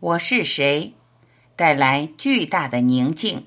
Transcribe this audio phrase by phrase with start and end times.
[0.00, 0.94] 我是谁？
[1.54, 3.44] 带来巨大的宁静。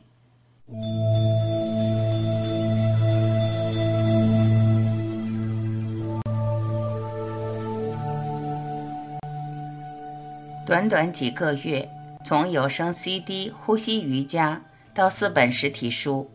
[10.64, 11.90] 短短几个月，
[12.24, 14.62] 从有声 CD《呼吸瑜伽》
[14.96, 16.30] 到四本实体书，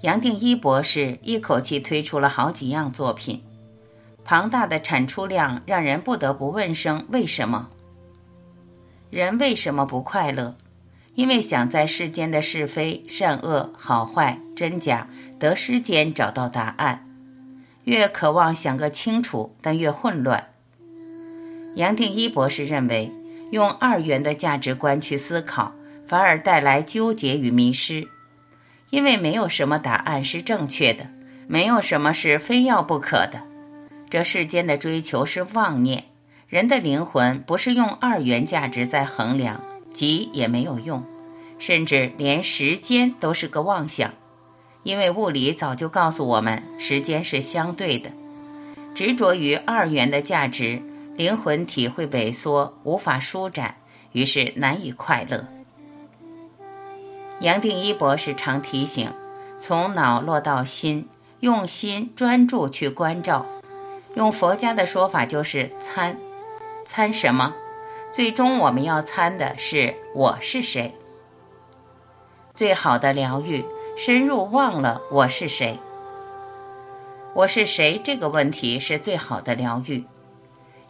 [0.00, 3.44] 杨定一博士一口气推出了好几样作品。
[4.24, 7.68] 庞大的产出量让人不得不问声为什么。
[9.10, 10.56] 人为什么不快乐？
[11.16, 15.06] 因为想在世间的是非、善恶、好坏、真假、
[15.38, 17.04] 得失间找到答案，
[17.84, 20.42] 越渴望想个清楚，但越混乱。
[21.74, 23.10] 杨定一博士认为，
[23.50, 25.72] 用二元的价值观去思考，
[26.06, 28.06] 反而带来纠结与迷失，
[28.90, 31.04] 因为没有什么答案是正确的，
[31.48, 33.42] 没有什么是非要不可的。
[34.08, 36.04] 这世间的追求是妄念。
[36.50, 39.60] 人的灵魂不是用二元价值在衡量，
[39.92, 41.00] 急也没有用，
[41.60, 44.12] 甚至连时间都是个妄想，
[44.82, 48.10] 因为物理早就告诉我们，时间是相对的。
[48.96, 50.82] 执着于二元的价值，
[51.14, 53.72] 灵魂体会萎缩，无法舒展，
[54.10, 55.46] 于是难以快乐。
[57.38, 59.08] 杨定一博士常提醒：
[59.56, 63.46] 从脑落到心，用心专注去关照。
[64.16, 66.18] 用佛家的说法就是参。
[66.92, 67.54] 参什么？
[68.10, 70.92] 最终我们要参的是我是谁。
[72.52, 73.64] 最好的疗愈，
[73.96, 75.78] 深入忘了我是谁。
[77.32, 80.04] 我是谁这个问题是最好的疗愈。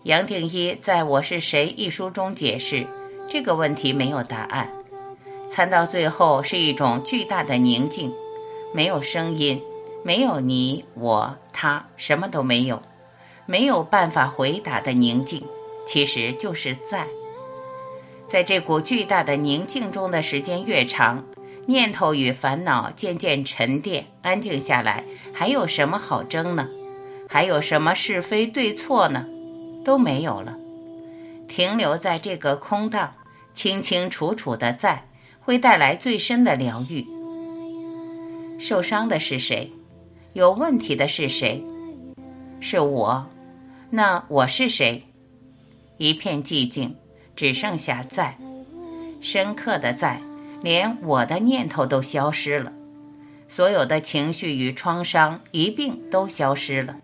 [0.05, 2.87] 杨定一在我是谁一书中解释，
[3.29, 4.73] 这个问题没有答案。
[5.47, 8.11] 参到最后是一种巨大的宁静，
[8.73, 9.63] 没有声音，
[10.03, 12.81] 没有你我他，什么都没有，
[13.45, 15.47] 没有办法回答的宁静。
[15.93, 17.05] 其实就是在，
[18.25, 21.21] 在这股巨大的宁静中的时间越长，
[21.67, 26.69] 念头与烦恼渐渐沉淀、安静下来，还有什么好争呢？
[27.29, 29.27] 还有什么是非对错呢？
[29.85, 30.57] 都没有了。
[31.49, 33.13] 停留在这个空荡、
[33.53, 35.05] 清清楚楚的在，
[35.41, 37.05] 会带来最深的疗愈。
[38.61, 39.69] 受伤的是谁？
[40.35, 41.61] 有问题的是谁？
[42.61, 43.27] 是我。
[43.91, 45.03] 那我是谁？
[46.01, 46.97] 一片寂静，
[47.37, 48.35] 只剩下在，
[49.21, 50.19] 深刻的在，
[50.63, 52.73] 连我的念头都消失了，
[53.47, 56.97] 所有的情绪与创伤一并都消失了。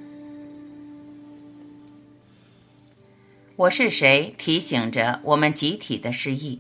[3.57, 4.35] 我是谁？
[4.39, 6.59] 提醒着我们集体的失忆，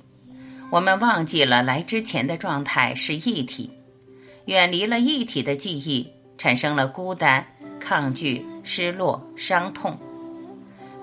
[0.70, 3.70] 我们忘记了来之前的状态是一体，
[4.44, 7.46] 远离了一体的记忆，产生了孤单、
[7.80, 9.98] 抗拒、失落、伤痛。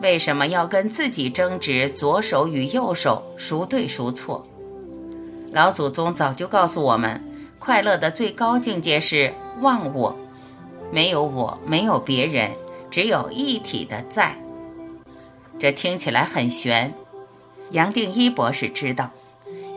[0.02, 4.46] 为什么要跟自己争执左手与右手孰对孰错？
[5.52, 7.22] 老祖宗早就告诉我们，
[7.60, 10.14] 快乐的最高境界是忘我，
[10.92, 12.52] 没有我，没有别人，
[12.90, 14.36] 只有一体的在。
[15.60, 16.94] 这听起来很玄，
[17.72, 19.10] 杨定一博士知道，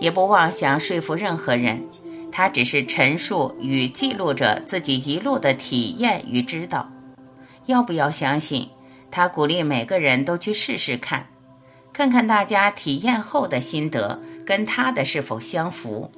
[0.01, 1.81] 也不妄想说服任何人，
[2.33, 6.89] 他只是陈述与记录着自己一路的体验与知道。
[7.67, 8.69] 要不要相信？
[9.11, 11.27] 他鼓励每个人都去试试看，
[11.93, 16.11] 看看大家体验后的心得跟他的是否相符。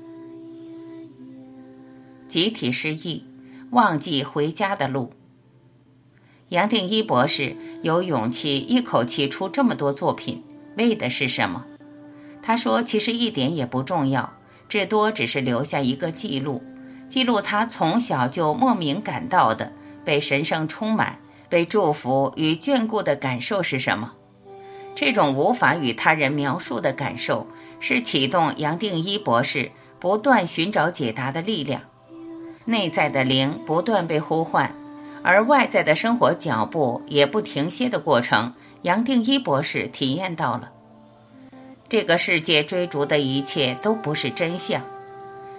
[2.26, 3.24] 集体失忆，
[3.70, 5.12] 忘记回家的路。
[6.48, 10.42] 杨定一博士有勇气一口气出这么多作品，
[10.76, 11.64] 为的是什么？
[12.42, 14.32] 他说：“其实一点也不重要，
[14.68, 16.62] 至多只是留下一个记录，
[17.08, 19.70] 记录他从小就莫名感到的
[20.04, 24.12] 被神圣充满。”被祝福与眷顾的感受是什么？
[24.94, 27.46] 这种无法与他人描述的感受，
[27.80, 29.70] 是启动杨定一博士
[30.00, 31.80] 不断寻找解答的力量。
[32.64, 34.70] 内在的灵不断被呼唤，
[35.22, 40.70] 而外在的生活脚步也不停歇的过程，杨定一博士体验到了。
[41.88, 44.82] 这个世界追逐的一切都不是真相，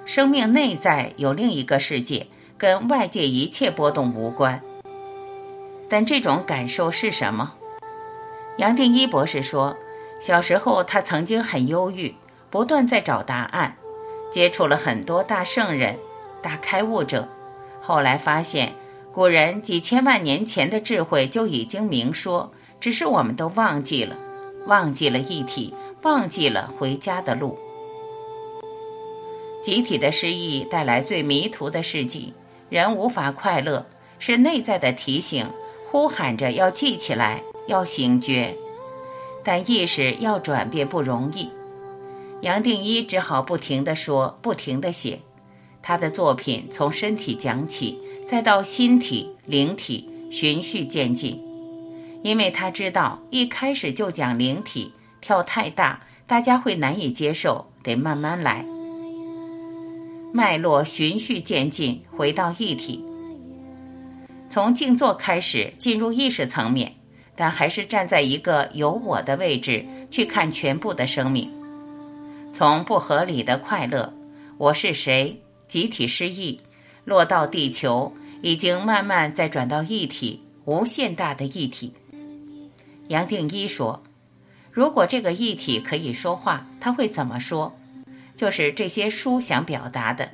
[0.05, 2.27] 生命内在有另一个世界，
[2.57, 4.61] 跟外界一切波动无关。
[5.89, 7.51] 但这种感受是什么？
[8.57, 9.75] 杨定一博士说，
[10.21, 12.13] 小时候他曾经很忧郁，
[12.49, 13.75] 不断在找答案，
[14.31, 15.97] 接触了很多大圣人、
[16.41, 17.27] 大开悟者，
[17.81, 18.71] 后来发现
[19.11, 24.15] 古人几千万年前的智慧就已经明说，只是我们都忘记了，
[24.67, 27.57] 忘记了一体，忘记了回家的路。
[29.61, 32.33] 集体的失忆带来最迷途的事迹，
[32.69, 33.85] 人无法快乐，
[34.19, 35.45] 是内在的提醒。
[35.91, 38.55] 呼喊着要记起来，要醒觉，
[39.43, 41.49] 但意识要转变不容易。
[42.41, 45.19] 杨定一只好不停地说，不停地写。
[45.81, 51.41] 他的作品从身体讲起，再到心体、灵体，循序渐进。
[52.21, 58.63] 因为他知道一开始就讲灵体，跳太大，大家会难以接受，得慢慢来。
[60.31, 63.03] 脉络循序渐进，回到一体。
[64.49, 66.91] 从静坐开始，进入意识层面，
[67.35, 71.47] 但还是站在一个有我的位置去看全部的生命。
[72.51, 74.11] 从不合理的快乐，
[74.57, 75.39] 我是谁？
[75.67, 76.59] 集体失忆，
[77.05, 78.11] 落到地球，
[78.41, 81.93] 已经慢慢在转到一体，无限大的一体。
[83.09, 84.01] 杨定一说
[84.73, 87.71] ：“如果这个一体可以说话，他会怎么说？
[88.35, 90.31] 就是这些书想表达的，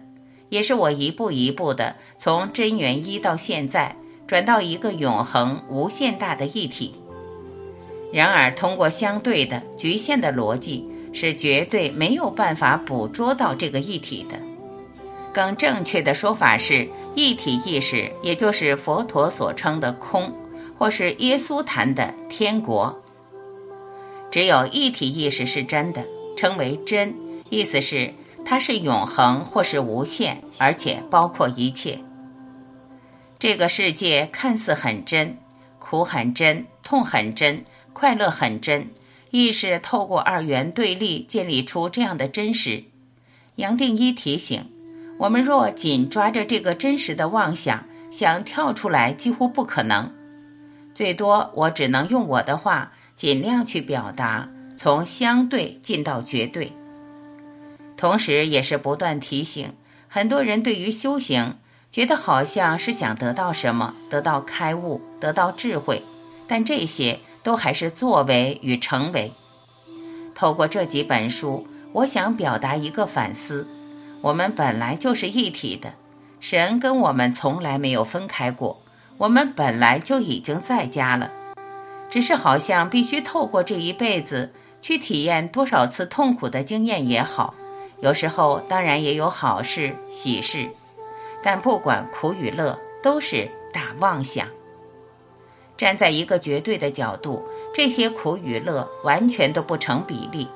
[0.47, 3.93] 也是我一步一步的从真元一到现在，
[4.27, 6.93] 转到一个永恒无限大的一体。
[8.13, 14.37] 然而，通过相对的局限的逻辑，是绝对没有办法捕捉到这个一体的。”
[15.33, 20.33] 更正确的说法是，一体意识，也就是佛陀所称的空，
[20.77, 22.97] 或是耶稣谈的天国。
[24.31, 26.01] 只有一体意识是真的，
[26.37, 27.13] 称为真，
[27.49, 28.13] 意思是
[28.45, 31.99] 它是永恒或是无限，而且包括一切。
[33.45, 35.37] 这个世界看似很真，
[35.77, 37.63] 苦很真，痛很真，
[37.93, 38.89] 快乐很真，
[39.29, 42.83] 意识透过二元对立建立出这样的真实。
[43.57, 44.67] 杨定一提醒。
[45.19, 50.11] 我们若紧抓着这个真实的妄想，想跳出来几乎不可能。
[50.95, 56.71] 最多我只能用我的话尽量去表达，从相对进到绝对。
[57.95, 59.71] 同时，也是不断提醒
[60.07, 61.55] 很多人，对于修行，
[61.95, 66.03] 觉得好像是想得到什么，得到开悟，得到智慧，
[66.45, 69.31] 但这些都还是作为与成为。
[70.35, 73.65] 透过这几本书，我想表达一个反思。
[74.19, 75.93] 我们本来就是一体的，
[76.41, 78.77] 神跟我们从来没有分开过，
[79.17, 81.31] 我们本来就已经在家了，
[82.09, 84.51] 只是好像必须透过这一辈子
[84.81, 87.55] 去体验多少次痛苦的经验也好，
[88.01, 90.69] 有时候当然也有好事喜事，
[91.45, 94.47] 但不管苦与乐，都是大妄想。
[95.77, 100.47] 站在一个绝对的角度，这些苦与乐完全都不成比例。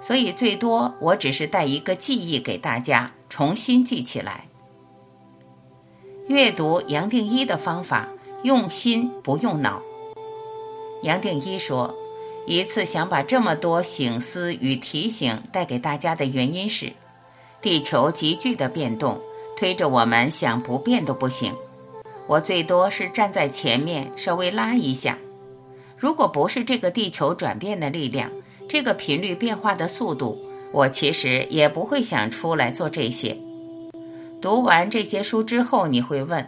[0.00, 4.46] 所以，最多我只是带一个记忆给大家，重新记起来。
[6.28, 8.08] 阅读杨定一的方法，
[8.42, 9.82] 用心不用脑。
[11.02, 11.94] 杨定一说，
[12.46, 16.90] 一次想把这么多醒思与提醒带给大家的原因是，
[17.60, 19.20] 地球急剧的变动，
[19.62, 21.54] 推着我们想不变都不行。
[22.26, 25.16] 我最多是站在前面，稍微拉一下。
[25.96, 28.28] 如果不是这个地球转变的力量，
[28.68, 30.36] 这个频率变化的速度，
[30.72, 33.38] 我其实也不会想出来做这些。
[34.40, 36.44] 读完这些书之后，你会问：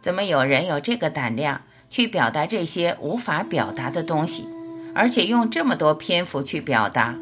[0.00, 4.48] 怎么有人有这个胆量去表达这些无法表达的东西，
[4.94, 7.14] 而且用这么多篇幅去表达？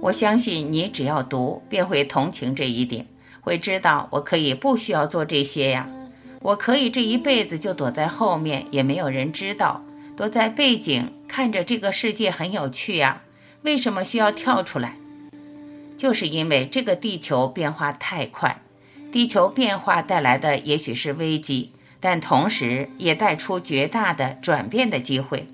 [0.00, 3.06] 我相信你只要读，便会同情这一点，
[3.46, 5.88] 会知道我可以不需要做这些呀。
[6.40, 9.80] 我可以这一辈子就躲在后面，也没有人知道，
[10.16, 13.22] 躲在背景看着这个世界很有趣呀。
[13.62, 14.96] 为什么需要跳出来？
[15.96, 18.60] 就是因为这个地球变化太快，
[19.12, 25.46] 地球变化带来的也许是危机，但同时也带出绝大的转变的机会。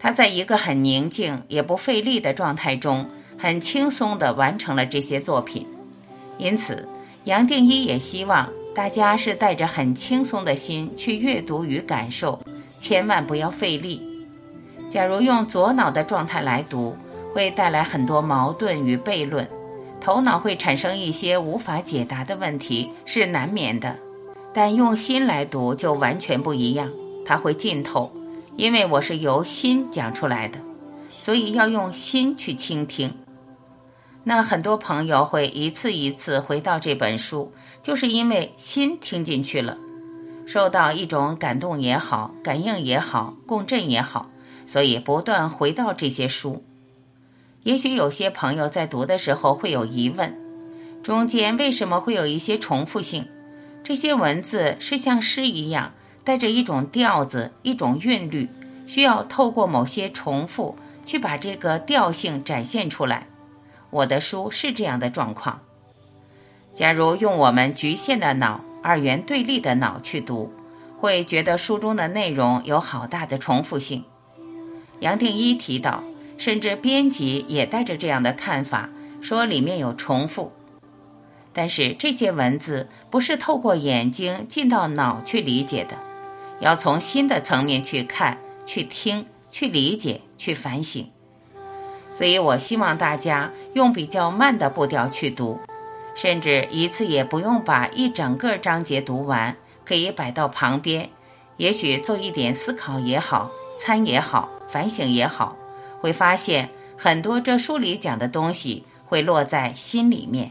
[0.00, 3.08] 他在一个很宁静也不费力的状态中，
[3.38, 5.64] 很轻松地完成了这些作品。
[6.38, 6.86] 因此，
[7.24, 12.40] 杨定一也希望大家是带着很轻松的心去阅读与感受，
[12.78, 14.02] 千万不要费力。
[14.88, 16.96] 假如用左脑的状态来读，
[17.32, 19.48] 会带来很多矛盾与悖论，
[20.00, 23.96] 头脑会产生一些无法解答的问题，是难免的。
[24.52, 26.90] 但用心来读就完全不一样，
[27.24, 28.12] 它会浸透，
[28.56, 30.58] 因为我是由心讲出来的，
[31.16, 33.10] 所以要用心去倾听。
[34.24, 37.52] 那很多朋友会一次一次回到这本书，
[37.82, 39.76] 就是因为心听进去了，
[40.46, 44.28] 受到一种感动也好，感应也好，共振也好。
[44.64, 46.64] 所以不断回到这些书，
[47.64, 50.32] 也许有些朋友在读的时候会有疑问：
[51.02, 53.26] 中间为什么会有一些重复性？
[53.82, 58.48] 这些文字是像诗一样，带着一种调子、一种韵律，
[58.86, 63.26] 需要透过某些重复去把这个调性展现出来。
[63.92, 65.60] 我的书是这样的状况。
[66.74, 70.50] 假如用我们局限的脑、二元对立的脑去读，
[70.98, 74.02] 会觉得书中的内容有好大的重复性。
[75.00, 76.02] 杨定一提到，
[76.38, 78.88] 甚至编辑也带着这样的看法，
[79.20, 80.50] 说里面有重复。
[81.52, 85.94] 但是这些文字不是透过眼睛进到脑去理解的，
[86.60, 91.06] 要从新的层面去看、去听、去理解、去反省。
[92.12, 95.58] 所以我希望大家用比较慢的步调去读，
[96.14, 101.08] 甚至一次也不用把一整个章节读完，可以摆到旁边，
[101.56, 105.56] 也许做一点思考也好，参也好，反省也好，
[106.00, 110.50] 会发现很多这书里讲的东西会落在心里面。